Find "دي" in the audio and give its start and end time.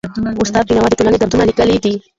1.83-1.93